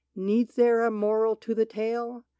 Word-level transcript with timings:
Needs 0.15 0.55
there 0.55 0.81
a 0.81 0.89
moral 0.89 1.35
to 1.35 1.53
the 1.53 1.67
tale 1.67 2.23